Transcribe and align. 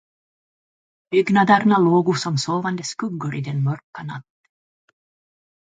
Byggnaderna 1.11 1.77
lågo 1.79 2.15
som 2.15 2.37
sovande 2.45 2.83
skuggor 2.83 3.35
i 3.35 3.41
den 3.41 3.63
mörka 3.63 4.03
natten. 4.03 4.47